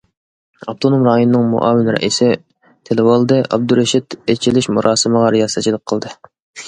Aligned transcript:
ئاپتونوم 0.69 1.03
رايوننىڭ 1.07 1.43
مۇئاۋىن 1.51 1.91
رەئىسى 1.97 2.29
تىلىۋالدى 2.89 3.37
ئابدۇرېشىت 3.45 4.17
ئېچىلىش 4.35 4.71
مۇراسىمىغا 4.79 5.33
رىياسەتچىلىك 5.37 5.85
قىلدى. 5.93 6.17